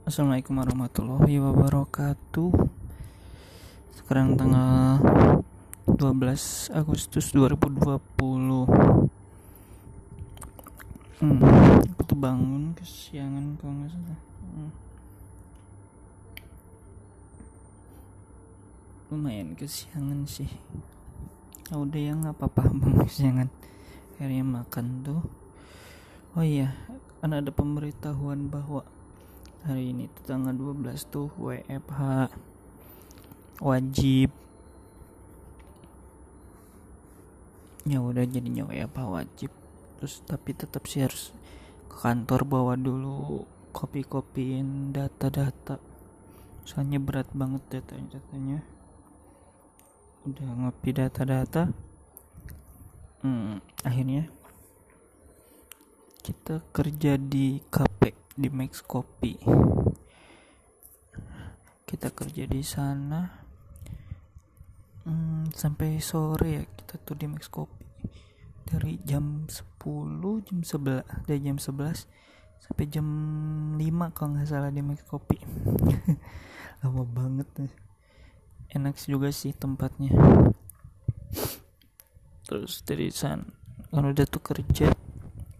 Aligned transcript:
Assalamualaikum 0.00 0.56
warahmatullahi 0.56 1.36
wabarakatuh. 1.44 2.56
Sekarang 4.00 4.32
tanggal 4.32 4.96
12 5.92 6.72
Agustus 6.72 7.36
2020 7.36 8.00
hmm, 11.20 11.40
Aku 11.84 12.00
tuh 12.08 12.16
bangun 12.16 12.72
kesiangan 12.80 13.60
kalau 13.60 13.76
nggak 13.76 13.92
salah. 13.92 14.20
Hmm. 14.40 14.72
Lumayan 19.12 19.52
kesiangan 19.52 20.24
sih. 20.24 20.48
Ya 21.68 21.76
udah 21.76 22.00
ya 22.00 22.16
nggak 22.16 22.40
apa-apa 22.40 22.60
bangun 22.72 23.04
kesiangan. 23.04 23.52
Akhirnya 24.16 24.48
makan 24.48 25.04
tuh. 25.04 25.20
Oh 26.32 26.40
iya, 26.40 26.72
kan 27.20 27.36
ada 27.36 27.52
pemberitahuan 27.52 28.48
bahwa 28.48 28.88
hari 29.60 29.92
ini 29.92 30.08
tuh 30.08 30.24
tanggal 30.24 30.56
12 30.56 31.12
tuh 31.12 31.28
WFH 31.36 32.32
wajib. 33.60 34.30
Ya 37.84 38.00
udah 38.00 38.24
jadinya 38.24 38.64
WFH 38.64 39.00
wajib. 39.04 39.50
Terus 40.00 40.24
tapi 40.24 40.56
tetap 40.56 40.88
sih 40.88 41.04
harus 41.04 41.36
ke 41.92 41.96
kantor 42.00 42.48
bawa 42.48 42.74
dulu 42.76 43.44
kopi-kopiin 43.76 44.96
data-data. 44.96 45.76
Soalnya 46.64 46.96
berat 46.96 47.28
banget 47.36 47.60
data-datanya 47.68 48.64
udah 50.24 50.48
ngopi 50.56 50.90
data-data. 50.96 51.72
Hmm, 53.20 53.60
akhirnya 53.84 54.32
kita 56.24 56.64
kerja 56.72 57.20
di 57.20 57.60
KP 57.68 58.29
di 58.40 58.48
Max 58.48 58.80
Kopi. 58.80 59.36
Kita 61.84 62.08
kerja 62.08 62.48
di 62.48 62.64
sana. 62.64 63.20
Hmm, 65.04 65.44
sampai 65.52 66.00
sore 66.00 66.48
ya 66.56 66.62
kita 66.64 66.96
tuh 67.04 67.20
di 67.20 67.28
Max 67.28 67.52
Kopi. 67.52 67.84
Dari 68.64 68.96
jam 69.04 69.44
10 69.44 70.40
jam 70.40 70.58
11 70.64 71.04
dari 71.28 71.40
jam 71.44 71.60
11 71.60 72.08
sampai 72.64 72.84
jam 72.88 73.06
5 73.76 74.16
kalau 74.16 74.28
nggak 74.32 74.48
salah 74.48 74.72
di 74.72 74.80
Max 74.80 75.04
Kopi. 75.04 75.36
Lama 76.80 77.04
banget 77.04 77.68
enak 78.72 78.96
juga 79.04 79.28
sih 79.28 79.52
tempatnya. 79.52 80.16
Terus 82.48 82.80
dari 82.88 83.12
sana 83.12 83.44
kan 83.90 84.06
udah 84.06 84.24
tuh 84.24 84.40
kerja 84.40 85.09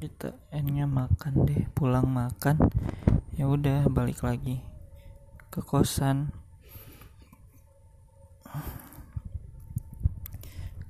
kita 0.00 0.32
akhirnya 0.48 0.88
makan 0.88 1.44
deh 1.44 1.68
pulang 1.76 2.08
makan. 2.08 2.56
Ya 3.36 3.44
udah 3.44 3.84
balik 3.92 4.24
lagi 4.24 4.64
ke 5.52 5.60
kosan. 5.60 6.32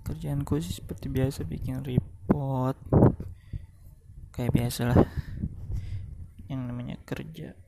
Kerjaanku 0.06 0.62
sih 0.62 0.78
seperti 0.78 1.10
biasa 1.10 1.42
bikin 1.42 1.82
report. 1.82 2.78
Kayak 4.30 4.54
biasa 4.54 4.80
lah 4.94 5.02
yang 6.46 6.70
namanya 6.70 6.94
kerja. 7.02 7.58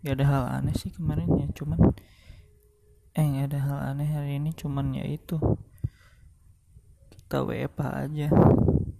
Gak 0.00 0.16
ada 0.16 0.24
hal 0.24 0.44
aneh 0.48 0.72
sih 0.80 0.88
kemarin 0.88 1.28
ya 1.36 1.44
cuman 1.52 1.92
eh 3.12 3.26
gak 3.36 3.52
ada 3.52 3.60
hal 3.60 3.78
aneh 3.92 4.08
hari 4.08 4.40
ini 4.40 4.56
cuman 4.56 4.96
ya 4.96 5.04
itu. 5.04 5.36
Kita 7.12 7.44
WFH 7.44 7.84
aja 8.08 8.32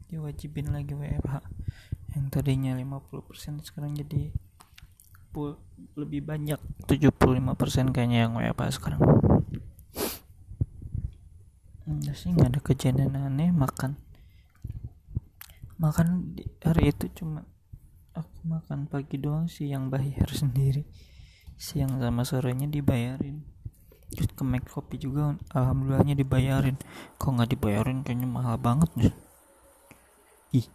diwajibin 0.08 0.72
lagi 0.72 0.96
WFH 0.96 1.44
yang 2.16 2.32
tadinya 2.32 2.72
50% 2.72 3.60
sekarang 3.60 3.92
jadi 3.92 4.32
lebih 5.94 6.24
banyak. 6.24 6.58
75% 6.88 7.94
kayaknya 7.94 8.26
yang 8.26 8.34
WFH 8.34 8.80
sekarang. 8.80 9.00
Enggak 11.88 12.16
sih 12.18 12.32
nggak 12.34 12.48
ada 12.56 12.60
kejadian 12.64 13.14
aneh 13.14 13.52
makan. 13.54 14.00
Makan 15.78 16.34
hari 16.64 16.90
itu 16.90 17.06
cuma 17.14 17.46
aku 18.18 18.34
makan 18.42 18.90
pagi 18.90 19.14
doang 19.20 19.46
sih 19.46 19.70
yang 19.70 19.92
bayar 19.92 20.26
sendiri. 20.40 20.88
Siang 21.54 22.02
sama 22.02 22.26
sorenya 22.26 22.66
dibayarin. 22.66 23.44
Terus 24.08 24.32
ke 24.32 24.42
make 24.42 24.66
kopi 24.66 24.96
juga 24.96 25.36
alhamdulillahnya 25.52 26.16
dibayarin. 26.16 26.80
Kok 27.20 27.30
nggak 27.38 27.50
dibayarin? 27.54 28.02
Kayaknya 28.02 28.26
mahal 28.26 28.56
banget 28.56 28.90
nih 28.96 29.27
ih. 30.52 30.66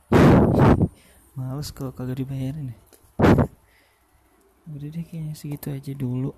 Males 1.34 1.74
kalau 1.74 1.90
kagak 1.90 2.22
dibayarin 2.22 2.74
ya. 2.74 2.78
Udah 4.70 4.90
deh 4.90 5.04
kayaknya 5.04 5.36
segitu 5.36 5.74
aja 5.74 5.92
dulu 5.98 6.32